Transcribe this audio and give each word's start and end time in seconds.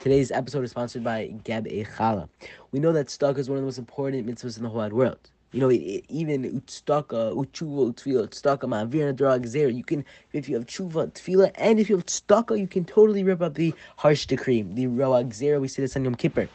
Today's 0.00 0.30
episode 0.30 0.64
is 0.64 0.70
sponsored 0.70 1.04
by 1.04 1.26
Geb 1.44 1.66
A 1.66 1.84
Challah. 1.84 2.26
We 2.72 2.80
know 2.80 2.90
that 2.90 3.08
tzedakah 3.08 3.36
is 3.36 3.50
one 3.50 3.58
of 3.58 3.62
the 3.62 3.66
most 3.66 3.76
important 3.76 4.26
mitzvahs 4.26 4.56
in 4.56 4.62
the 4.62 4.70
whole 4.70 4.78
wide 4.78 4.94
world. 4.94 5.18
You 5.52 5.60
know, 5.60 5.68
it, 5.68 5.74
it, 5.74 6.04
even 6.08 6.62
tzedakah, 6.62 7.32
uh, 7.32 7.34
utshuva, 7.34 7.94
tefillah, 7.94 8.22
um, 8.22 8.28
tzedakah, 8.28 8.60
ma'avir, 8.60 9.14
drag, 9.14 9.42
zera. 9.42 9.76
You 9.76 9.84
can, 9.84 10.06
if 10.32 10.48
you 10.48 10.54
have 10.54 10.64
tshuva, 10.64 11.12
tefillah, 11.12 11.50
and 11.56 11.78
if 11.78 11.90
you 11.90 11.96
have 11.96 12.06
tzedakah, 12.06 12.58
you 12.58 12.66
can 12.66 12.86
totally 12.86 13.22
rip 13.22 13.42
up 13.42 13.52
the 13.56 13.74
harsh 13.98 14.24
decree, 14.24 14.62
the 14.62 14.86
roag 14.86 15.34
zera. 15.34 15.60
We 15.60 15.68
say 15.68 15.82
this 15.82 15.94
on 15.96 16.04
Yom 16.04 16.14
Kippur. 16.14 16.48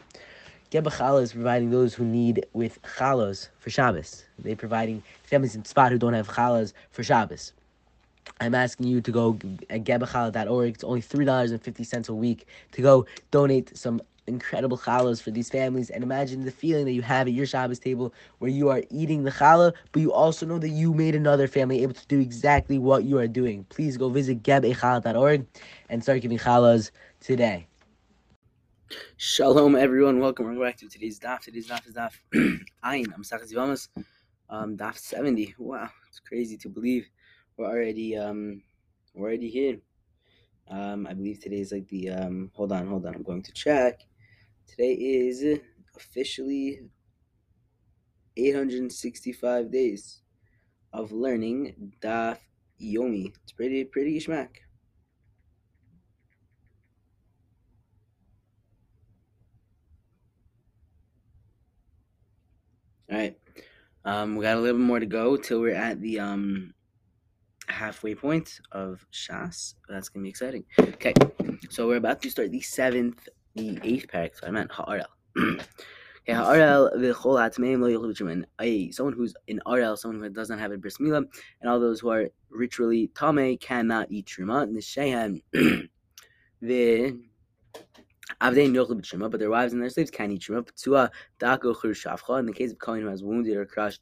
Geb 0.70 0.88
A 0.88 0.90
Challah 0.90 1.22
is 1.22 1.32
providing 1.32 1.70
those 1.70 1.94
who 1.94 2.04
need 2.04 2.44
with 2.52 2.82
chalos 2.82 3.50
for 3.60 3.70
Shabbos. 3.70 4.24
They're 4.40 4.56
providing 4.56 5.04
families 5.22 5.54
in 5.54 5.62
Tzfat 5.62 5.92
who 5.92 5.98
don't 5.98 6.14
have 6.14 6.26
chalas 6.26 6.72
for 6.90 7.04
Shabbos. 7.04 7.52
I'm 8.40 8.54
asking 8.54 8.86
you 8.86 9.00
to 9.00 9.10
go 9.10 9.38
at 9.70 9.84
gebachallah.org. 9.84 10.74
It's 10.74 10.84
only 10.84 11.02
$3.50 11.02 12.08
a 12.08 12.14
week 12.14 12.46
to 12.72 12.82
go 12.82 13.06
donate 13.30 13.76
some 13.76 14.00
incredible 14.26 14.76
challahs 14.76 15.22
for 15.22 15.30
these 15.30 15.50
families. 15.50 15.90
And 15.90 16.02
imagine 16.02 16.44
the 16.44 16.50
feeling 16.50 16.84
that 16.86 16.92
you 16.92 17.02
have 17.02 17.26
at 17.26 17.32
your 17.32 17.46
Shabbos 17.46 17.78
table 17.78 18.12
where 18.38 18.50
you 18.50 18.68
are 18.68 18.82
eating 18.90 19.24
the 19.24 19.30
challah, 19.30 19.72
but 19.92 20.02
you 20.02 20.12
also 20.12 20.46
know 20.46 20.58
that 20.58 20.68
you 20.68 20.92
made 20.92 21.14
another 21.14 21.48
family 21.48 21.82
able 21.82 21.94
to 21.94 22.06
do 22.06 22.20
exactly 22.20 22.78
what 22.78 23.04
you 23.04 23.18
are 23.18 23.28
doing. 23.28 23.64
Please 23.68 23.96
go 23.96 24.08
visit 24.08 24.42
gebachallah.org 24.42 25.46
and 25.88 26.02
start 26.02 26.22
giving 26.22 26.38
challahs 26.38 26.90
today. 27.20 27.66
Shalom, 29.16 29.74
everyone. 29.74 30.20
Welcome. 30.20 30.46
Welcome 30.46 30.62
back 30.62 30.76
to 30.78 30.88
today's 30.88 31.18
daf. 31.18 31.40
Today's 31.40 31.66
daf 31.66 31.86
is 31.88 31.94
daf 31.94 32.12
Ayin. 32.84 33.06
I'm 33.14 33.24
Sachas 33.24 33.52
Yevamos. 33.52 33.88
Um, 34.48 34.76
daf 34.76 34.96
70. 34.96 35.56
Wow, 35.58 35.88
it's 36.08 36.20
crazy 36.20 36.56
to 36.58 36.68
believe 36.68 37.08
we're 37.56 37.66
already 37.66 38.16
um 38.16 38.62
we're 39.14 39.28
already 39.28 39.48
here. 39.48 39.78
Um, 40.68 41.06
I 41.06 41.14
believe 41.14 41.40
today 41.40 41.60
is 41.60 41.72
like 41.72 41.88
the 41.88 42.10
um. 42.10 42.50
Hold 42.54 42.72
on, 42.72 42.86
hold 42.86 43.06
on. 43.06 43.14
I'm 43.14 43.22
going 43.22 43.42
to 43.42 43.52
check. 43.52 44.00
Today 44.66 44.92
is 44.92 45.60
officially 45.94 46.80
865 48.36 49.70
days 49.70 50.20
of 50.92 51.12
learning 51.12 51.92
daf 52.02 52.38
yomi. 52.80 53.32
It's 53.42 53.52
pretty 53.52 53.84
pretty 53.84 54.18
ishmak. 54.18 54.48
All 63.10 63.16
right. 63.16 63.38
Um, 64.04 64.36
we 64.36 64.42
got 64.42 64.56
a 64.56 64.60
little 64.60 64.78
bit 64.78 64.86
more 64.86 65.00
to 65.00 65.06
go 65.06 65.36
till 65.36 65.60
we're 65.60 65.74
at 65.74 66.00
the 66.00 66.20
um 66.20 66.74
halfway 67.68 68.14
point 68.14 68.60
of 68.72 69.06
Shas. 69.12 69.74
That's 69.88 70.08
gonna 70.08 70.24
be 70.24 70.28
exciting. 70.28 70.64
Okay, 70.80 71.14
so 71.70 71.86
we're 71.86 71.96
about 71.96 72.22
to 72.22 72.30
start 72.30 72.50
the 72.50 72.60
seventh, 72.60 73.28
the 73.54 73.78
eighth 73.82 74.06
parak. 74.08 74.36
So 74.36 74.46
I 74.46 74.50
meant 74.50 74.70
Ha'arel. 74.72 75.06
okay, 75.38 76.32
Ha'arel 76.32 76.90
v'chol 76.96 77.38
atmeim 77.38 77.80
lo 77.80 77.88
yochel 77.88 78.44
A 78.60 78.90
someone 78.90 79.14
who's 79.14 79.34
in 79.46 79.60
Arel, 79.66 79.98
someone 79.98 80.20
who 80.20 80.28
does 80.30 80.50
not 80.50 80.58
have 80.58 80.72
a 80.72 80.78
bris 80.78 80.98
milah, 80.98 81.24
and 81.60 81.70
all 81.70 81.80
those 81.80 82.00
who 82.00 82.10
are 82.10 82.28
ritually 82.50 83.08
tame 83.08 83.58
cannot 83.58 84.10
eat 84.10 84.26
truma. 84.26 84.68
Nishayan 84.68 85.40
the 86.62 87.16
Avdei 88.40 88.68
Nochel 88.68 89.00
B'Truma, 89.00 89.30
but 89.30 89.40
their 89.40 89.50
wives 89.50 89.72
and 89.72 89.80
their 89.80 89.88
slaves 89.88 90.10
can 90.10 90.30
eat 90.30 90.42
Truma. 90.42 90.66
P'tua 90.66 91.10
Dako 91.40 91.74
Chur 91.74 92.38
In 92.38 92.46
the 92.46 92.52
case 92.52 92.72
of 92.72 92.78
Kohen 92.78 93.02
who 93.02 93.08
has 93.08 93.22
wounded 93.22 93.56
or 93.56 93.64
crushed, 93.64 94.00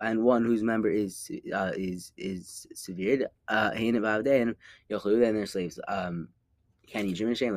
and 0.00 0.22
one 0.22 0.44
whose 0.44 0.62
member 0.62 0.90
is 0.90 1.30
uh, 1.54 1.72
is 1.76 2.12
is 2.16 2.66
severed, 2.74 3.26
hain 3.48 4.04
uh, 4.04 4.22
and 4.26 4.54
yochlu, 4.90 5.26
and 5.26 5.36
their 5.36 5.46
slaves. 5.46 5.78
Um, 5.88 6.28
can 6.86 7.08
you 7.08 7.14
Jewish. 7.14 7.40
These 7.40 7.50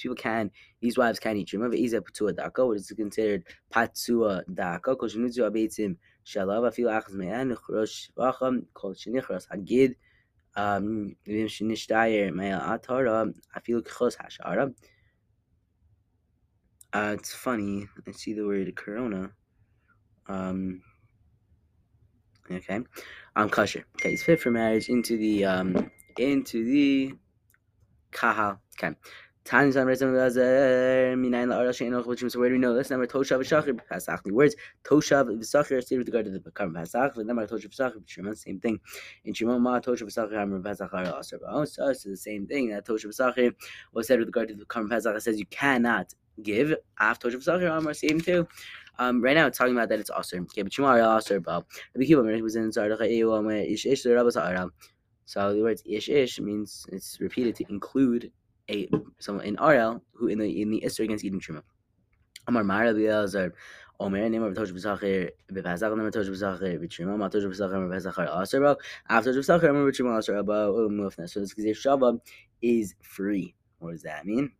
people 0.00 0.16
can 0.16 0.50
these 0.80 0.98
wives 0.98 1.18
can 1.18 1.36
eat 1.36 1.48
trim 1.48 1.62
of 1.62 1.74
is 1.74 1.92
a 1.92 2.00
patua 2.00 2.36
daka, 2.36 2.66
what 2.66 2.76
is 2.76 2.92
considered 2.96 3.44
patua 3.72 4.42
daka. 4.52 4.96
Koshenuzu 4.96 5.50
abeitim 5.50 5.96
shalav 6.24 6.70
afil 6.70 6.86
achas 6.86 7.14
me'an 7.14 7.56
vacham 8.16 8.64
kol 8.72 8.94
shenichras 8.94 9.48
hagid. 9.48 9.96
Um, 10.54 11.16
vim 11.26 11.48
shenishdayer 11.48 12.32
me'al 12.32 12.60
atara 12.60 13.34
afil 13.56 13.82
kchos 13.82 14.16
hashara. 14.16 14.72
Uh, 16.92 17.16
it's 17.18 17.32
funny. 17.32 17.88
I 18.06 18.12
see 18.12 18.34
the 18.34 18.46
word 18.46 18.74
corona. 18.76 19.30
Um, 20.26 20.82
okay. 22.50 22.80
Um, 23.34 23.48
kosher. 23.48 23.84
Okay, 23.96 24.10
he's 24.10 24.22
fit 24.22 24.40
for 24.40 24.50
marriage 24.50 24.88
into 24.88 25.16
the 25.16 25.44
um 25.46 25.90
into 26.18 26.64
the 26.64 27.14
kahal. 28.12 28.60
Okay. 28.78 28.94
Tanya 29.44 29.72
San 29.72 29.86
Rezim 29.86 30.12
Lazer 30.12 31.16
Minayin 31.16 31.48
La'ara 31.48 31.70
Shein 31.70 31.98
Och 31.98 32.06
Which 32.06 32.22
where 32.36 32.48
do 32.48 32.54
we 32.54 32.58
know 32.60 32.74
this? 32.74 32.90
Number 32.90 33.08
Toshav 33.08 33.40
V'Shachir 33.40 33.76
Pesach. 33.88 34.22
The 34.22 34.30
words 34.30 34.54
Toshav 34.84 35.26
V'Shachir 35.36 35.82
stated 35.82 35.98
with 35.98 36.06
regard 36.08 36.26
to 36.26 36.30
the 36.30 36.38
Karm 36.38 36.72
Pesach. 36.72 37.14
The 37.16 37.24
number 37.24 37.44
Toshav 37.46 37.74
V'Shachir 37.74 38.02
Shimon 38.06 38.36
same 38.36 38.60
thing. 38.60 38.78
In 39.24 39.34
Shimon 39.34 39.60
Ma 39.60 39.80
Toshav 39.80 40.02
V'Shachir 40.02 40.34
Hammer 40.34 40.60
Pesach 40.60 40.90
Har 40.92 41.18
Aser 41.18 41.40
So 41.66 41.88
it's 41.88 42.04
the 42.04 42.16
same 42.16 42.46
thing. 42.46 42.70
That 42.70 42.86
Toshav 42.86 43.06
V'Shachir 43.06 43.52
was 43.92 44.06
said 44.06 44.20
with 44.20 44.28
regard 44.28 44.48
to 44.48 44.54
the 44.54 44.64
Karm 44.66 44.88
Pesach. 44.88 45.16
It 45.16 45.22
says 45.22 45.40
you 45.40 45.46
cannot 45.46 46.14
give 46.42 46.74
after 46.98 47.28
Toshav 47.28 47.44
V'Shachir 47.44 47.70
Hammer 47.70 47.94
same 47.94 48.20
too. 48.20 48.46
Um, 48.98 49.22
right 49.22 49.34
now 49.34 49.46
it's 49.46 49.58
talking 49.58 49.74
about 49.74 49.88
that 49.88 50.00
it's 50.00 50.10
Aser. 50.10 50.40
Okay, 50.42 50.62
but 50.62 50.72
Shimon 50.72 50.98
Aser 50.98 51.40
But 51.40 51.64
The 51.94 52.06
Kiva 52.06 52.22
was 52.22 52.56
in 52.56 52.70
Zardacha 52.70 53.10
Ewa 53.10 53.42
Ish 53.54 53.86
Ish 53.86 54.02
the 54.02 54.14
Rabbi 54.14 54.68
So 55.24 55.54
the 55.54 55.62
words 55.62 55.82
Ish 55.86 56.08
Ish 56.08 56.40
means 56.40 56.86
it's 56.92 57.18
repeated 57.20 57.56
to 57.56 57.64
include 57.70 58.30
a 58.70 58.88
someone 59.18 59.44
in 59.44 59.56
RL 59.56 60.02
who 60.12 60.28
in 60.28 60.38
the 60.38 60.62
in 60.62 60.70
the 60.70 60.82
Isser 60.84 61.04
against 61.04 61.24
eating 61.24 61.40
truma. 61.40 61.62
Amar 62.46 62.64
Mara 62.64 62.92
Bielazar 62.92 63.52
Omer 64.00 64.28
name 64.28 64.42
of 64.42 64.54
Tosh 64.54 64.70
B'Sachir 64.70 65.30
B'Pesach 65.52 65.96
name 65.96 66.06
of 66.06 66.12
Tosh 66.12 66.26
B'Sachir 66.26 66.80
B'Truma 66.80 67.16
Ma 67.16 67.28
Tosh 67.28 67.42
B'Sachir 67.42 67.88
B'Pesach 67.88 68.42
Aser 68.42 68.60
Bo 68.60 68.76
after 69.08 69.32
Tosh 69.32 69.46
B'Sachir 69.46 69.70
B'Truma 69.70 70.18
Aser 70.18 70.42
Mufna. 70.42 71.28
So 71.28 71.40
this 71.40 71.54
Gzeir 71.54 71.76
Shava 71.76 72.18
is 72.60 72.94
free. 73.00 73.54
What 73.78 73.92
does 73.92 74.02
that 74.02 74.26
mean? 74.26 74.52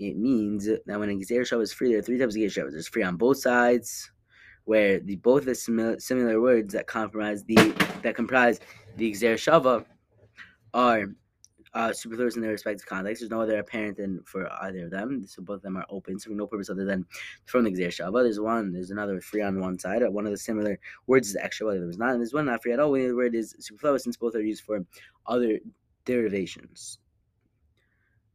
It 0.00 0.16
means 0.16 0.64
that 0.64 0.80
when 0.86 1.10
a 1.10 1.14
Shava 1.14 1.60
is 1.60 1.74
free, 1.74 1.90
there 1.90 1.98
are 1.98 2.02
three 2.02 2.18
types 2.18 2.34
of 2.34 2.40
Gzeir 2.40 2.46
Shavas. 2.46 2.72
There's 2.72 2.88
free 2.88 3.02
on 3.02 3.16
both 3.16 3.36
sides, 3.36 4.10
where 4.64 4.98
the 4.98 5.16
both 5.16 5.44
the 5.44 5.54
similar 5.54 6.40
words 6.40 6.72
that 6.72 6.86
comprise 6.86 7.44
the 7.44 7.56
that 8.02 8.16
comprise 8.16 8.60
the 8.96 9.12
Gzeir 9.12 9.34
Shava 9.34 9.84
are 10.72 11.04
uh, 11.74 11.92
superfluous 11.92 12.36
in 12.36 12.40
their 12.40 12.50
respective 12.50 12.86
contexts. 12.86 13.20
There's 13.20 13.30
no 13.30 13.42
other 13.42 13.58
apparent 13.58 13.98
than 13.98 14.22
for 14.24 14.50
either 14.62 14.86
of 14.86 14.90
them. 14.90 15.24
So 15.26 15.42
both 15.42 15.56
of 15.56 15.62
them 15.62 15.76
are 15.76 15.86
open. 15.90 16.18
So 16.18 16.30
for 16.30 16.36
no 16.36 16.46
purpose 16.46 16.70
other 16.70 16.86
than 16.86 17.04
from 17.44 17.64
the 17.64 17.70
Gzer 17.70 17.88
Shava. 17.88 18.22
There's 18.22 18.40
one, 18.40 18.72
there's 18.72 18.90
another 18.90 19.20
free 19.20 19.42
on 19.42 19.60
one 19.60 19.78
side. 19.78 20.02
One 20.08 20.24
of 20.24 20.32
the 20.32 20.38
similar 20.38 20.78
words 21.06 21.28
is 21.28 21.36
extra, 21.36 21.66
but 21.66 21.74
there's 21.74 21.98
not. 21.98 22.12
And 22.12 22.20
there's 22.20 22.32
one 22.32 22.46
not 22.46 22.62
free 22.62 22.72
at 22.72 22.80
all. 22.80 22.92
The 22.92 23.12
word 23.12 23.34
is 23.34 23.54
superfluous 23.58 24.04
since 24.04 24.16
both 24.16 24.34
are 24.34 24.40
used 24.40 24.64
for 24.64 24.84
other 25.26 25.58
derivations. 26.06 26.98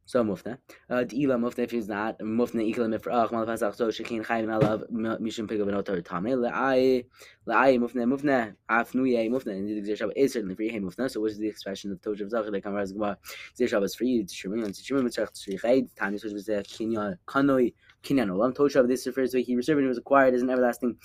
So 0.08 0.22
mufna. 0.22 0.58
Uh, 0.88 1.02
the 1.02 1.22
Ila 1.22 1.34
mufna 1.34 1.64
if 1.64 1.72
he's 1.72 1.88
not 1.88 2.20
mufna 2.20 2.62
ikla 2.72 2.86
mifrach 2.96 3.32
mal 3.32 3.44
pasach 3.44 3.74
so 3.74 3.88
shekin 3.88 4.24
chayim 4.24 4.46
alav 4.46 4.88
mishum 5.20 5.48
pigav 5.48 5.66
notar 5.66 6.00
tame 6.04 6.30
le'ai 6.30 7.04
le'ai 7.44 7.76
mufna 7.76 8.06
mufna 8.06 8.54
afnu 8.70 9.10
ye 9.10 9.28
mufna 9.28 9.50
and 9.50 9.68
the 9.68 9.82
gzir 9.82 10.12
is 10.14 10.32
certainly 10.32 10.54
free 10.54 10.68
hey 10.68 10.78
mufna. 10.78 11.10
So 11.10 11.20
what 11.20 11.32
is 11.32 11.38
the 11.38 11.48
expression 11.48 11.90
of 11.90 12.00
tojav 12.02 12.30
zach 12.30 12.44
that 12.48 12.62
comes 12.62 12.92
gzir 12.92 13.16
shav 13.58 13.82
is 13.82 13.96
free 13.96 14.24
to 14.24 14.32
shrimim 14.32 14.64
and 14.64 14.72
shrimim 14.74 15.02
mitzrach 15.02 15.32
tzrichay 15.32 15.88
tani 15.96 16.18
so 16.18 16.32
was 16.32 16.46
kinyan 16.46 17.16
kanoi 17.26 17.74
kinyan 18.04 18.28
olam 18.28 18.54
toshav. 18.54 18.86
This 18.86 19.08
refers 19.08 19.32
to 19.32 19.38
a 19.38 19.42
he 19.42 19.56
reserved 19.56 19.84
was 19.86 19.98
acquired 19.98 20.34
as 20.34 20.42
an 20.42 20.50
everlasting 20.50 20.98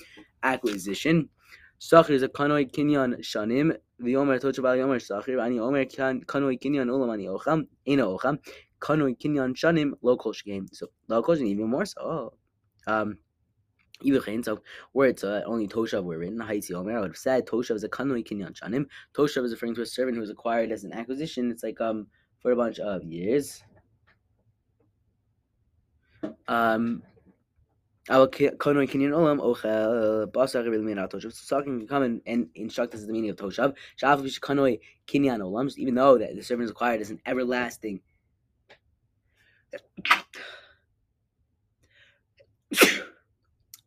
acquisition. 0.43 1.27
Sachir 1.79 2.11
is 2.11 2.21
a 2.21 2.29
kanoi 2.29 2.71
kinyan 2.71 3.19
shanim. 3.21 3.75
The 3.97 4.15
omer 4.15 4.37
tochav 4.37 4.69
al 4.69 4.77
yomer 4.77 4.97
sachir. 5.01 5.43
Ani 5.43 5.59
omer 5.59 5.85
kanoi 5.85 6.59
kinyan 6.61 6.87
olam 6.87 7.11
ani 7.11 7.25
ocham. 7.25 7.65
Ina 7.87 8.05
ocham. 8.05 8.37
Kanoi 8.81 9.17
Kinyan 9.17 9.55
Shanim 9.55 9.93
local 10.01 10.33
game. 10.43 10.67
So 10.73 10.87
local 11.07 11.37
even 11.37 11.69
more 11.69 11.85
so. 11.85 12.01
Oh. 12.01 12.33
Um 12.87 13.19
so 14.43 14.63
where 14.93 15.09
it's 15.09 15.23
uh, 15.23 15.43
only 15.45 15.67
Toshav 15.67 16.03
were 16.03 16.17
written, 16.17 16.39
Haiti 16.39 16.73
Omer, 16.73 16.97
I 16.97 17.01
would 17.01 17.11
have 17.11 17.17
said 17.17 17.45
Toshav 17.45 17.75
is 17.75 17.83
a 17.83 17.89
Kanoi 17.89 18.27
Kinyan 18.27 18.53
Shanim. 18.53 18.87
Toshav 19.13 19.45
is 19.45 19.51
referring 19.51 19.75
to 19.75 19.83
a 19.83 19.85
servant 19.85 20.15
who 20.15 20.21
was 20.21 20.31
acquired 20.31 20.71
as 20.71 20.83
an 20.83 20.91
acquisition. 20.91 21.51
It's 21.51 21.61
like 21.61 21.79
um 21.79 22.07
for 22.41 22.51
a 22.51 22.55
bunch 22.55 22.79
of 22.79 23.03
years. 23.03 23.63
Um. 26.47 27.03
So 28.09 28.25
talking 28.25 28.49
can 31.79 31.87
come 31.87 32.03
and, 32.03 32.21
and 32.25 32.47
instruct 32.55 32.95
us 32.95 33.05
the 33.05 33.13
meaning 33.13 33.29
of 33.29 33.35
Toshav. 33.35 33.75
Even 35.77 35.95
though 35.95 36.17
that 36.17 36.35
the 36.35 36.43
servant 36.43 36.65
is 36.65 36.71
acquired 36.71 37.01
as 37.01 37.11
an 37.11 37.19
everlasting 37.27 38.01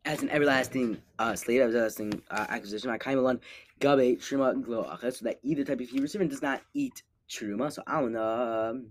as 0.04 0.22
an 0.22 0.28
everlasting 0.30 1.00
uh, 1.18 1.34
slave, 1.34 1.62
everlasting 1.62 2.22
uh, 2.30 2.46
acquisition. 2.48 2.90
Along 2.90 3.40
gabe 3.80 4.20
shima 4.20 4.54
glo 4.54 4.96
so 5.00 5.24
that 5.24 5.38
either 5.42 5.64
type 5.64 5.80
of 5.80 5.88
Hebrew 5.88 6.06
servant 6.06 6.30
does 6.30 6.42
not 6.42 6.62
eat 6.74 7.02
truma. 7.28 7.72
So 7.72 7.82
I 7.86 8.00
don't 8.00 8.12
know. 8.12 8.82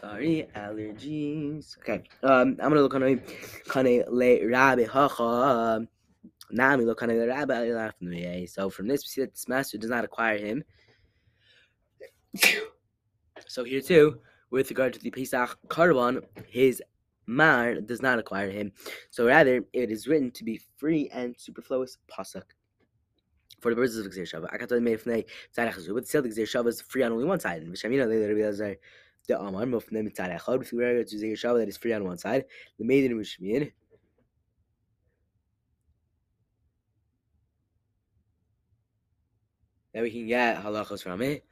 Sorry, 0.00 0.48
allergies. 0.54 1.76
Okay, 1.78 2.04
um, 2.22 2.56
I'm 2.60 2.70
gonna 2.70 2.80
look 2.80 2.94
on 2.94 3.02
a 3.02 3.16
kind 3.68 3.88
of 3.88 4.12
le 4.12 4.46
rabbi 4.46 4.84
hacha. 4.84 5.86
So 6.50 6.56
from 8.70 8.88
this, 8.88 9.02
we 9.02 9.08
see 9.08 9.20
that 9.20 9.32
this 9.32 9.48
master 9.48 9.78
does 9.78 9.90
not 9.90 10.04
acquire 10.04 10.38
him. 10.38 10.64
So 13.46 13.64
here 13.64 13.80
too, 13.80 14.20
with 14.50 14.70
regard 14.70 14.94
to 14.94 15.00
the 15.00 15.10
Pesach 15.10 15.58
Karban, 15.68 16.24
his 16.46 16.82
mar 17.26 17.80
does 17.80 18.00
not 18.00 18.18
acquire 18.18 18.50
him. 18.50 18.72
So 19.10 19.26
rather, 19.26 19.62
it 19.72 19.90
is 19.90 20.08
written 20.08 20.30
to 20.32 20.44
be 20.44 20.60
free 20.76 21.10
and 21.12 21.34
superfluous 21.38 21.98
pasuk 22.10 22.44
for 23.60 23.70
the 23.70 23.76
purposes 23.76 24.06
of 24.06 24.12
Gzir 24.12 24.22
Shava. 24.22 24.48
Akato 24.54 24.80
Mefne 24.80 25.24
Tzarech 25.56 25.78
Zu, 25.78 25.94
but 25.94 26.06
still 26.08 26.22
the 26.22 26.30
Gzir 26.30 26.44
Shava 26.44 26.68
is 26.68 26.80
free 26.80 27.02
on 27.02 27.12
only 27.12 27.24
one 27.24 27.40
side. 27.40 27.62
And 27.62 27.74
Vishamina 27.74 28.06
Leila 28.08 28.76
the 29.26 29.38
Amar 29.38 29.64
Mufne 29.66 30.02
Mitzarech 30.08 30.44
Chod, 30.44 30.60
with 30.60 30.72
regard 30.72 31.06
to 31.06 31.16
Gzir 31.16 31.32
Shava 31.32 31.58
that 31.58 31.68
is 31.68 31.76
free 31.76 31.92
on 31.92 32.04
one 32.04 32.16
side. 32.16 32.46
The 32.78 32.84
maiden 32.84 33.18
Mishmin. 33.20 33.72
That 39.98 40.04
we 40.04 40.12
can 40.12 40.28
get 40.28 40.62
halachos 40.62 41.02
from 41.02 41.20
it. 41.22 41.44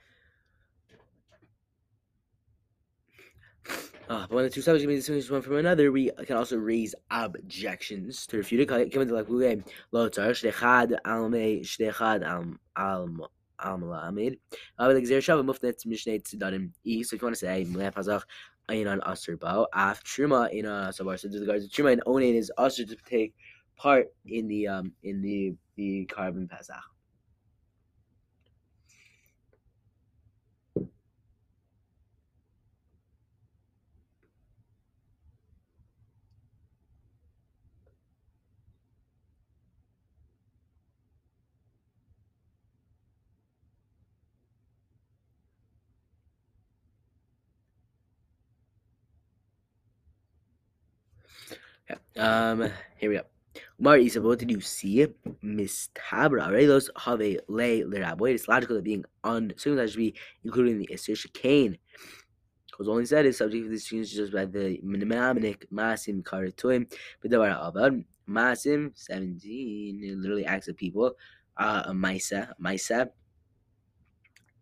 Uh, 4.08 4.20
but 4.20 4.30
when 4.30 4.44
the 4.44 4.50
two 4.50 4.62
subjects 4.62 4.86
may 4.86 4.94
distinguish 4.94 5.28
one 5.28 5.42
from 5.42 5.56
another, 5.56 5.90
we 5.90 6.12
can 6.28 6.36
also 6.36 6.56
raise 6.56 6.94
objections 7.10 8.24
to 8.28 8.36
refute 8.36 8.60
it. 8.70 8.92
Given 8.92 9.08
the 9.08 9.14
like 9.14 9.28
we 9.28 9.64
lo 9.90 10.08
tzar 10.08 10.30
shdechad 10.30 10.96
alme 11.04 11.62
shdechad 11.62 12.24
al 12.24 12.54
al 12.76 13.30
al 13.58 13.78
malamid. 13.78 14.38
Uh, 14.78 14.92
like 14.94 15.06
zer 15.06 15.18
shav 15.18 15.44
mufnet 15.44 15.84
mishnei 15.84 16.22
tzedarim 16.22 16.70
e. 16.84 17.02
So 17.02 17.16
if 17.16 17.22
you 17.22 17.26
want 17.26 17.34
to 17.34 17.40
say 17.40 17.66
mulei 17.68 17.92
pazach 17.92 18.22
ayin 18.70 18.88
on 18.88 19.00
aser 19.04 19.36
bao 19.36 19.66
af 19.74 20.04
truma 20.04 20.52
in 20.52 20.66
a 20.66 20.92
sabar. 20.96 21.18
So 21.18 21.26
the 21.26 21.44
guys 21.44 21.68
truma 21.68 21.94
and 21.94 22.04
onin 22.04 22.36
is 22.36 22.52
aser 22.60 22.84
to 22.84 22.96
take 23.10 23.34
part 23.76 24.06
in 24.24 24.46
the 24.46 24.68
um 24.68 24.92
in 25.02 25.20
the 25.20 25.56
the 25.74 26.04
carbon 26.04 26.46
pasach. 26.46 26.95
Um, 52.16 52.70
here 52.96 53.10
we 53.10 53.16
go. 53.16 53.22
Mar 53.78 53.98
Isa, 53.98 54.22
what 54.22 54.38
did 54.38 54.50
you 54.50 54.60
see? 54.60 55.06
Mistabra. 55.44 56.48
Relos 56.48 56.88
have 56.96 57.20
lay 57.48 57.82
liraboy. 57.82 58.34
It's 58.34 58.48
logical 58.48 58.76
that 58.76 58.84
being 58.84 59.04
that 59.22 59.54
should 59.90 59.98
be 59.98 60.14
including 60.44 60.78
the 60.78 60.88
Isir 60.92 61.16
Shikane. 61.16 61.78
Because 62.70 62.88
only 62.88 63.06
said 63.06 63.26
is 63.26 63.38
subject 63.38 63.64
to 63.64 63.70
this 63.70 63.84
change 63.84 64.12
just 64.12 64.32
by 64.32 64.44
the 64.44 64.78
mnemonic 64.82 65.66
Masim 65.70 66.22
Karatuim. 66.22 66.90
But 67.20 67.30
the 67.30 67.38
Avad 67.38 68.04
Masim 68.28 68.92
17 68.94 70.20
literally 70.20 70.44
acts 70.44 70.68
of 70.68 70.76
people. 70.76 71.12
Uh, 71.56 71.90
Maisa, 71.92 72.52
Maisa, 72.62 73.08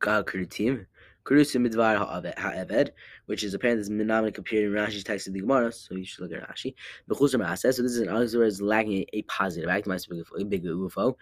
Karatim. 0.00 0.86
Midvar 1.24 2.92
which 3.26 3.44
is 3.44 3.54
apparent 3.54 3.80
as 3.80 3.90
mnemonic 3.90 4.38
appeared 4.38 4.64
in 4.64 4.72
Rashi's 4.72 5.04
text 5.04 5.26
of 5.26 5.34
the 5.34 5.40
Gemara, 5.40 5.72
so 5.72 5.94
you 5.94 6.04
should 6.04 6.22
look 6.22 6.32
at 6.32 6.48
Rashi. 6.48 6.74
Ma'aseh, 7.08 7.74
so 7.74 7.82
this 7.82 7.92
is 7.92 8.00
an 8.00 8.08
answer 8.08 8.44
is 8.44 8.60
lacking 8.60 9.04
a, 9.12 9.22
positive 9.22 9.68
act, 9.68 9.86
My 9.86 9.96
of 9.96 10.28
a 10.38 10.44
big 10.44 10.64
UFO. 10.64 11.14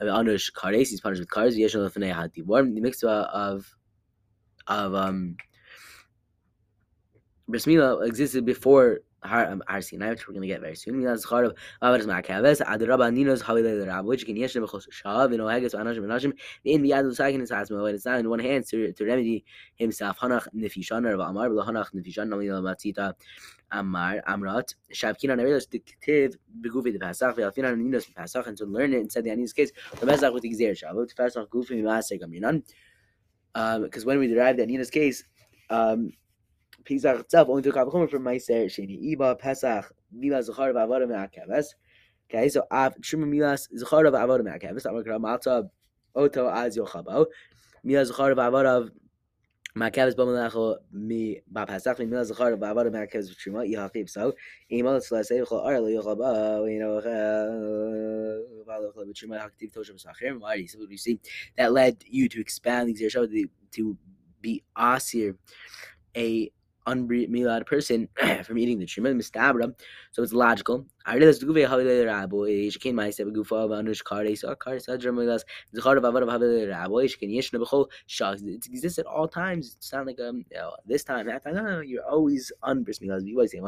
Anush 0.00 0.52
Kares, 0.52 0.88
he's 0.88 1.00
punished 1.00 1.20
with 1.20 1.30
cars, 1.30 1.56
Yeshon 1.56 1.88
Lefanei 1.88 2.14
HaDibor, 2.14 2.74
the 2.74 2.80
mixture 2.80 3.08
of, 3.08 3.74
of, 4.66 4.94
um, 4.94 5.36
Bris 7.48 7.66
existed 7.66 8.44
before 8.44 9.00
Sinai, 9.24 10.10
which 10.10 10.28
we're 10.28 10.34
going 10.34 10.42
to 10.42 10.48
get 10.48 10.60
very 10.60 10.76
soon. 10.76 11.02
Milas 11.02 11.26
Charav 11.26 11.56
Avadas 11.82 12.06
Ma'akaves 12.06 12.64
Adraba 12.64 13.12
Ninos 13.12 13.42
Havilei 13.42 13.84
Rab, 13.86 14.04
which 14.04 14.24
can 14.24 14.36
Yeshem 14.36 14.64
Bechos 14.66 14.86
Shav 14.90 15.34
in 15.34 15.40
Oheges 15.40 15.74
Anashim 15.74 16.04
Anashim 16.04 16.32
in 16.64 16.82
the 16.82 16.90
Yadu 16.90 17.12
Sakin 17.14 17.40
is 17.40 17.50
Hasmo. 17.50 17.92
It's 17.92 18.04
not 18.04 18.20
in 18.20 18.30
one 18.30 18.38
hand 18.38 18.66
to, 18.68 18.92
remedy 19.00 19.44
himself. 19.74 20.18
Hanach 20.18 20.46
Nefishan 20.54 21.04
Rav 21.04 21.30
Amar 21.30 21.48
Nefishan 21.48 22.28
Namil 22.28 22.62
Matita 22.62 23.14
Amar 23.72 24.22
the 24.26 25.66
the 25.70 25.82
case. 26.00 26.36
the 26.60 26.70
with 30.32 30.42
the 30.42 30.50
Gzer 30.50 30.72
Shav 30.72 31.08
to 31.08 31.14
Pasach 31.14 31.48
Gufi 31.48 31.82
Masek 31.82 32.20
Because 33.82 34.04
when 34.06 34.18
we 34.18 34.26
derived 34.28 34.58
that 34.58 34.68
Nina's 34.68 34.90
case, 34.90 35.24
um, 35.70 36.12
Pesach 36.88 37.20
itself 37.20 37.48
only 37.50 37.62
took 37.62 37.74
from 37.74 38.24
Sheni 38.24 39.14
Iba 39.14 39.38
Pesach 39.38 39.92
Mila. 40.10 40.38
Okay, 42.30 42.48
so 42.48 42.62
Av 42.70 42.94
Shuma 43.02 43.28
Oto 46.14 46.46
Az 46.48 46.78
Yochabo. 46.78 47.26
Mila 47.84 48.04
Mi 49.76 51.40
Mila 51.46 52.24
Yihachiv 53.66 54.08
So 54.08 54.32
V'Chol 54.70 55.64
Ar 55.66 55.80
Lo 55.80 55.88
Yochabo 55.88 56.78
know 56.78 57.00
Why 60.40 60.64
so 60.64 60.86
you 60.88 60.96
see 60.96 61.20
that 61.56 61.72
led 61.72 62.02
you 62.06 62.28
to 62.28 62.40
expand 62.40 62.88
the 62.88 63.04
Xer 63.04 63.48
to 63.72 63.96
be 64.40 64.64
asir 64.76 65.36
a 66.16 66.50
milad 66.94 67.66
person 67.66 68.08
from 68.44 68.58
eating 68.58 68.78
the 68.78 68.86
truma 68.86 69.14
mistabra. 69.14 69.74
So 70.12 70.22
it's 70.22 70.32
logical. 70.32 70.86
It 71.06 71.22
exists 78.66 78.98
at 78.98 79.06
all 79.06 79.28
times. 79.28 79.76
It's 79.76 79.92
not 79.92 80.06
like 80.06 80.20
um 80.20 80.44
you 80.50 80.56
know, 80.56 80.76
this 80.86 81.04
time 81.04 81.26
that 81.26 81.44
time. 81.44 81.54
No, 81.54 81.62
no, 81.62 81.80
you're 81.80 82.04
always 82.04 82.52
unbris 82.62 83.00
milas. 83.00 83.26
You 83.26 83.36
always 83.36 83.52
say. 83.52 83.60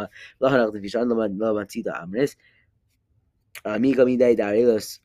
Amiga 3.64 4.04
midai 4.04 4.38
darilos 4.38 5.00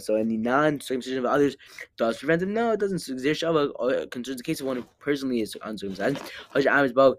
So 0.00 0.14
any 0.16 0.36
non 0.36 0.80
circumcision 0.80 1.18
of 1.18 1.24
others 1.24 1.56
does 1.96 2.18
prevent 2.18 2.40
them? 2.40 2.54
No, 2.54 2.72
it 2.72 2.80
doesn't. 2.80 2.98
Zir 2.98 3.32
Shava 3.32 4.10
concerns 4.10 4.38
the 4.38 4.42
case 4.42 4.60
of 4.60 4.66
one 4.66 4.76
who 4.76 4.84
personally 4.98 5.40
is 5.40 5.56
uncircumcised. 5.62 6.18
Hajj 6.54 6.64
Amiz 6.66 6.94
Bo, 6.94 7.16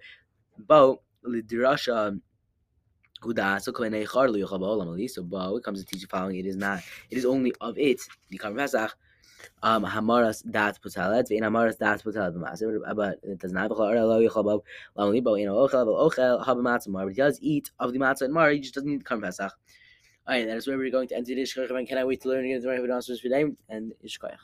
Bo, 0.57 1.01
Lidirasha. 1.25 2.19
So 3.25 3.31
Bo 5.23 5.55
it 5.55 5.63
comes 5.63 5.79
to 5.79 5.85
teach 5.85 6.01
the 6.01 6.07
following. 6.07 6.35
It 6.35 6.45
is 6.45 6.57
not. 6.57 6.81
It 7.09 7.17
is 7.17 7.25
only 7.25 7.53
of 7.61 7.77
it. 7.77 8.01
The 8.29 8.37
Pesach. 8.37 8.93
Um, 9.61 9.83
hamaras 9.83 10.43
dat 10.49 10.79
putalet, 10.81 11.27
vein 11.27 11.43
hamaras 11.43 11.77
dat 11.77 12.01
putalet 12.03 12.33
b'maser, 12.33 12.95
but 12.95 13.19
it 13.23 13.39
does 13.39 13.51
not 13.51 13.69
b'chol 13.69 13.93
lo 13.95 14.19
yichol 14.21 14.43
bo 14.43 14.63
lonely 14.95 15.21
bo 15.21 15.35
you 15.35 15.47
ochel 15.47 15.85
bo 15.85 16.09
ochel 16.09 16.39
matzah 16.61 16.87
mar, 16.87 17.05
but 17.05 17.09
he 17.09 17.15
does 17.15 17.39
eat 17.41 17.71
of 17.79 17.93
the 17.93 17.99
matzah 17.99 18.23
and 18.23 18.33
mar. 18.33 18.49
He 18.51 18.59
just 18.59 18.73
doesn't 18.73 18.89
need 18.89 19.03
karm 19.03 19.21
pesach. 19.21 19.51
Alright, 20.25 20.47
that 20.47 20.55
is 20.55 20.67
where 20.67 20.77
we're 20.77 20.89
going 20.89 21.09
to 21.09 21.17
end 21.17 21.25
today's 21.25 21.53
Shkoyach. 21.53 21.87
Can 21.87 21.97
I 21.97 22.05
wait 22.05 22.21
to 22.21 22.29
learn 22.29 22.45
again 22.45 22.61
the 22.61 22.69
right 22.69 22.89
answers 22.89 23.19
for 23.19 23.23
today? 23.27 23.45
And 23.67 23.93
Ishkoyach. 24.05 24.37